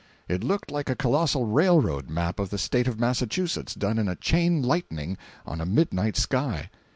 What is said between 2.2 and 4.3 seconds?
of the State of Massachusetts done in